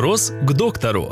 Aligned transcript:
Вопрос 0.00 0.32
к 0.44 0.52
доктору. 0.54 1.10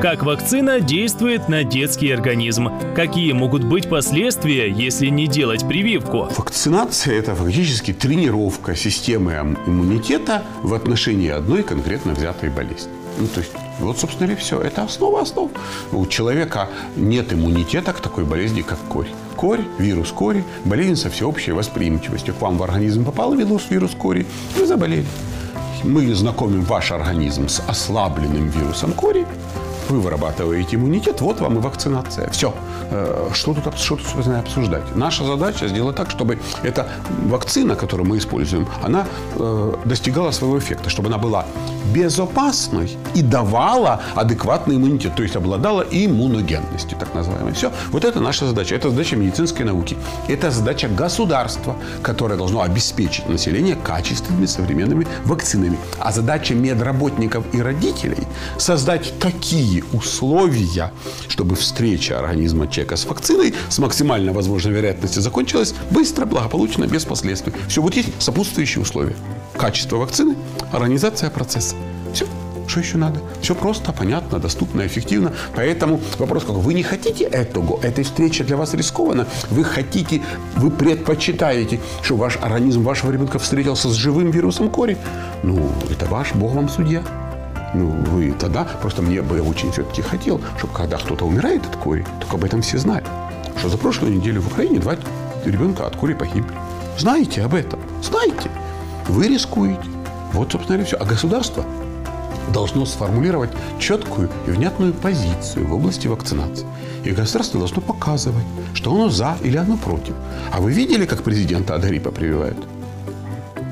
Как 0.00 0.22
вакцина 0.22 0.78
действует 0.78 1.48
на 1.48 1.64
детский 1.64 2.12
организм? 2.12 2.68
Какие 2.94 3.32
могут 3.32 3.64
быть 3.64 3.90
последствия, 3.90 4.70
если 4.70 5.08
не 5.08 5.26
делать 5.26 5.66
прививку? 5.66 6.28
Вакцинация– 6.36 7.14
это 7.18 7.34
фактически 7.34 7.92
тренировка 7.92 8.76
системы 8.76 9.56
иммунитета 9.66 10.44
в 10.62 10.74
отношении 10.74 11.30
одной 11.30 11.64
конкретно 11.64 12.12
взятой 12.12 12.50
болезни. 12.50 12.92
Ну, 13.18 13.26
то 13.26 13.40
есть, 13.40 13.52
вот, 13.80 13.98
собственно, 13.98 14.30
и 14.30 14.36
все. 14.36 14.60
Это 14.60 14.84
основа 14.84 15.22
основ. 15.22 15.50
У 15.90 16.06
человека 16.06 16.68
нет 16.94 17.32
иммунитета 17.32 17.92
к 17.92 17.98
такой 17.98 18.24
болезни, 18.24 18.62
как 18.62 18.78
корь. 18.88 19.08
Корь, 19.36 19.60
вирус 19.78 20.12
кори, 20.12 20.44
болезнь 20.64 20.96
со 20.96 21.10
всеобщей 21.10 21.52
восприимчивостью. 21.52 22.34
К 22.34 22.40
вам 22.40 22.56
в 22.56 22.62
организм 22.62 23.04
попал 23.04 23.34
вирус, 23.34 23.66
вирус 23.70 23.94
кори, 23.94 24.26
вы 24.56 24.66
заболели. 24.66 25.04
Мы 25.84 26.14
знакомим 26.14 26.62
ваш 26.62 26.90
организм 26.90 27.48
с 27.48 27.60
ослабленным 27.68 28.48
вирусом 28.48 28.92
кори, 28.92 29.26
вы 29.88 30.00
вырабатываете 30.00 30.76
иммунитет, 30.76 31.20
вот 31.20 31.40
вам 31.40 31.58
и 31.58 31.60
вакцинация. 31.60 32.28
Все. 32.30 32.52
Э, 32.90 33.30
что 33.32 33.54
тут, 33.54 33.78
что 33.78 33.96
тут 33.96 34.26
обсуждать? 34.26 34.96
Наша 34.96 35.24
задача 35.24 35.68
сделать 35.68 35.96
так, 35.96 36.10
чтобы 36.10 36.38
эта 36.62 36.88
вакцина, 37.26 37.76
которую 37.76 38.08
мы 38.08 38.18
используем, 38.18 38.66
она 38.82 39.06
э, 39.36 39.74
достигала 39.84 40.30
своего 40.32 40.58
эффекта, 40.58 40.90
чтобы 40.90 41.08
она 41.08 41.18
была 41.18 41.46
безопасной 41.94 42.96
и 43.14 43.22
давала 43.22 44.00
адекватный 44.14 44.76
иммунитет, 44.76 45.14
то 45.14 45.22
есть 45.22 45.36
обладала 45.36 45.84
иммуногенностью, 45.90 46.98
так 46.98 47.14
называемой. 47.14 47.52
Все. 47.52 47.72
Вот 47.90 48.04
это 48.04 48.20
наша 48.20 48.46
задача. 48.46 48.74
Это 48.74 48.90
задача 48.90 49.16
медицинской 49.16 49.64
науки. 49.64 49.96
Это 50.28 50.50
задача 50.50 50.88
государства, 50.88 51.76
которое 52.02 52.36
должно 52.36 52.62
обеспечить 52.62 53.28
население 53.28 53.76
качественными 53.76 54.46
современными 54.46 55.06
вакцинами. 55.24 55.78
А 55.98 56.12
задача 56.12 56.54
медработников 56.54 57.44
и 57.52 57.60
родителей 57.60 58.24
создать 58.58 59.18
такие 59.18 59.84
условия, 59.92 60.92
чтобы 61.28 61.56
встреча 61.56 62.18
организма 62.18 62.66
человека 62.68 62.96
с 62.96 63.04
вакциной 63.06 63.54
с 63.68 63.78
максимально 63.78 64.32
возможной 64.32 64.72
вероятностью 64.72 65.22
закончилась 65.22 65.74
быстро, 65.90 66.26
благополучно, 66.26 66.86
без 66.86 67.04
последствий. 67.04 67.52
Все, 67.68 67.82
вот 67.82 67.94
есть 67.94 68.10
сопутствующие 68.18 68.82
условия. 68.82 69.16
Качество 69.56 69.96
вакцины, 69.96 70.36
организация 70.72 71.30
процесса. 71.30 71.75
Все. 72.16 72.26
Что 72.66 72.80
еще 72.80 72.96
надо? 72.96 73.20
Все 73.42 73.54
просто, 73.54 73.92
понятно, 73.92 74.38
доступно, 74.38 74.86
эффективно. 74.86 75.34
Поэтому 75.54 76.00
вопрос 76.18 76.44
какой? 76.44 76.62
Вы 76.62 76.72
не 76.72 76.82
хотите 76.82 77.24
этого? 77.24 77.78
Эта 77.82 78.02
встреча 78.02 78.42
для 78.42 78.56
вас 78.56 78.72
рискована? 78.72 79.26
Вы 79.50 79.64
хотите, 79.64 80.22
вы 80.56 80.70
предпочитаете, 80.70 81.78
что 82.00 82.16
ваш 82.16 82.38
организм 82.40 82.82
вашего 82.82 83.10
ребенка 83.10 83.38
встретился 83.38 83.90
с 83.90 83.92
живым 83.92 84.30
вирусом 84.30 84.70
кори? 84.70 84.96
Ну, 85.42 85.70
это 85.90 86.06
ваш, 86.06 86.32
Бог 86.32 86.54
вам 86.54 86.70
судья. 86.70 87.02
Ну, 87.74 87.90
вы 87.90 88.32
тогда, 88.32 88.64
просто 88.64 89.02
мне 89.02 89.20
бы 89.20 89.42
очень 89.42 89.70
все-таки 89.72 90.00
хотел, 90.00 90.40
чтобы 90.56 90.72
когда 90.72 90.96
кто-то 90.96 91.26
умирает 91.26 91.66
от 91.66 91.76
кори, 91.76 92.06
только 92.20 92.36
об 92.36 92.44
этом 92.44 92.62
все 92.62 92.78
знали. 92.78 93.04
Что 93.58 93.68
за 93.68 93.76
прошлую 93.76 94.16
неделю 94.16 94.40
в 94.40 94.46
Украине 94.46 94.78
два 94.78 94.96
ребенка 95.44 95.86
от 95.86 95.96
кори 95.96 96.14
погибли. 96.14 96.50
Знаете 96.98 97.42
об 97.42 97.54
этом? 97.54 97.78
Знаете. 98.02 98.50
Вы 99.06 99.28
рискуете. 99.28 99.84
Вот, 100.32 100.50
собственно 100.52 100.78
говоря, 100.78 100.84
все. 100.84 100.96
А 100.96 101.04
государство 101.04 101.64
должно 102.52 102.86
сформулировать 102.86 103.50
четкую 103.78 104.30
и 104.46 104.50
внятную 104.50 104.92
позицию 104.92 105.66
в 105.66 105.74
области 105.74 106.06
вакцинации. 106.06 106.66
И 107.04 107.10
государство 107.10 107.58
должно 107.58 107.80
показывать, 107.80 108.44
что 108.74 108.92
оно 108.92 109.08
за 109.08 109.36
или 109.42 109.56
оно 109.56 109.76
против. 109.76 110.14
А 110.52 110.60
вы 110.60 110.72
видели, 110.72 111.06
как 111.06 111.22
президента 111.22 111.74
от 111.74 111.84
гриппа 111.84 112.10
прививают? 112.10 112.58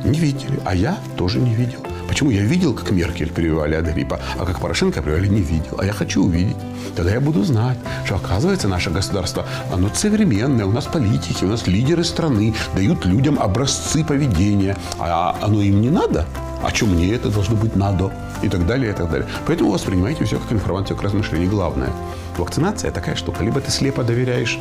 Не 0.05 0.19
видели. 0.19 0.61
А 0.65 0.75
я 0.75 0.99
тоже 1.17 1.39
не 1.41 1.55
видел. 1.55 1.81
Почему 2.09 2.31
я 2.31 2.43
видел, 2.43 2.75
как 2.75 2.91
Меркель 2.91 3.33
прививали 3.33 3.75
от 3.75 3.87
гриппа, 3.87 4.21
а 4.39 4.45
как 4.45 4.61
Порошенко 4.61 5.03
прививали, 5.03 5.27
не 5.27 5.41
видел. 5.41 5.79
А 5.79 5.85
я 5.85 5.93
хочу 5.93 6.25
увидеть. 6.25 6.57
Тогда 6.95 7.13
я 7.13 7.21
буду 7.21 7.43
знать, 7.43 7.79
что, 8.05 8.17
оказывается, 8.17 8.69
наше 8.69 8.91
государство, 8.91 9.47
оно 9.73 9.89
современное. 9.93 10.67
У 10.67 10.71
нас 10.71 10.85
политики, 10.85 11.45
у 11.45 11.49
нас 11.49 11.67
лидеры 11.67 12.05
страны 12.05 12.55
дают 12.75 13.05
людям 13.05 13.39
образцы 13.41 14.05
поведения. 14.05 14.77
А 15.01 15.37
оно 15.43 15.61
им 15.63 15.81
не 15.81 15.91
надо? 15.91 16.27
А 16.65 16.71
что 16.75 16.87
мне 16.87 17.13
это 17.13 17.29
должно 17.29 17.57
быть 17.57 17.77
надо? 17.77 18.11
И 18.43 18.49
так 18.49 18.67
далее, 18.67 18.93
и 18.93 18.95
так 18.95 19.11
далее. 19.11 19.29
Поэтому 19.47 19.71
воспринимайте 19.71 20.25
все 20.25 20.39
как 20.39 20.51
информацию 20.51 20.97
к 20.97 21.03
размышлению. 21.03 21.51
Главное, 21.51 21.91
вакцинация 22.39 22.91
такая 22.91 23.17
штука. 23.17 23.45
Либо 23.45 23.61
ты 23.61 23.71
слепо 23.71 24.03
доверяешь, 24.03 24.59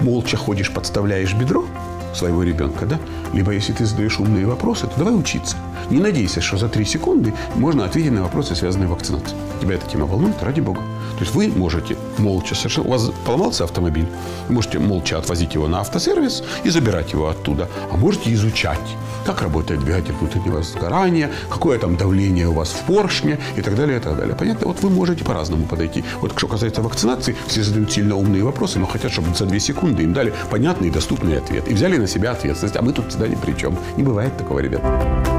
молча 0.00 0.36
ходишь, 0.36 0.72
подставляешь 0.72 1.32
бедро, 1.32 1.64
своего 2.12 2.42
ребенка, 2.42 2.86
да? 2.86 2.98
Либо 3.32 3.52
если 3.52 3.72
ты 3.72 3.86
задаешь 3.86 4.18
умные 4.18 4.46
вопросы, 4.46 4.88
то 4.88 4.94
давай 4.96 5.16
учиться. 5.16 5.56
Не 5.90 6.00
надейся, 6.00 6.40
что 6.40 6.56
за 6.56 6.68
три 6.68 6.84
секунды 6.84 7.32
можно 7.54 7.84
ответить 7.84 8.12
на 8.12 8.22
вопросы, 8.22 8.56
связанные 8.56 8.88
с 8.88 8.90
вакцинацией. 8.90 9.36
Тебя 9.60 9.76
эта 9.76 9.88
тема 9.88 10.06
волнует, 10.06 10.42
ради 10.42 10.60
бога. 10.60 10.80
То 11.16 11.20
есть 11.20 11.34
вы 11.34 11.48
можете 11.48 11.96
молча 12.18 12.54
совершенно... 12.54 12.88
У 12.88 12.90
вас 12.90 13.10
поломался 13.24 13.64
автомобиль, 13.64 14.08
вы 14.48 14.54
можете 14.54 14.78
молча 14.78 15.18
отвозить 15.18 15.54
его 15.54 15.68
на 15.68 15.80
автосервис 15.80 16.42
и 16.64 16.70
забирать 16.70 17.12
его 17.12 17.28
оттуда. 17.28 17.68
А 17.90 17.96
можете 17.96 18.32
изучать, 18.32 18.96
как 19.24 19.42
работает 19.42 19.80
двигатель 19.80 20.12
внутреннего 20.14 20.62
сгорания, 20.62 21.30
какое 21.48 21.78
там 21.78 21.96
давление 21.96 22.48
у 22.48 22.52
вас 22.52 22.70
в 22.70 22.82
поршне 22.84 23.38
и 23.56 23.62
так 23.62 23.76
далее, 23.76 23.98
и 23.98 24.00
так 24.00 24.16
далее. 24.16 24.34
Понятно? 24.36 24.66
Вот 24.66 24.82
вы 24.82 24.90
можете 24.90 25.24
по-разному 25.24 25.66
подойти. 25.66 26.04
Вот 26.20 26.32
что 26.36 26.48
касается 26.48 26.82
вакцинации, 26.82 27.36
все 27.46 27.62
задают 27.62 27.92
сильно 27.92 28.16
умные 28.16 28.42
вопросы, 28.42 28.78
но 28.78 28.86
хотят, 28.86 29.12
чтобы 29.12 29.34
за 29.34 29.46
две 29.46 29.60
секунды 29.60 30.02
им 30.02 30.12
дали 30.12 30.32
понятный 30.50 30.88
и 30.88 30.90
доступный 30.90 31.38
ответ. 31.38 31.68
И 31.68 31.74
взяли 31.74 31.96
на 31.96 32.06
себя 32.06 32.32
ответственность. 32.32 32.76
А 32.76 32.82
мы 32.82 32.92
тут 32.92 33.08
всегда 33.08 33.28
ни 33.28 33.34
при 33.34 33.52
чем. 33.52 33.78
Не 33.96 34.02
бывает 34.02 34.36
такого, 34.36 34.58
ребят. 34.58 35.33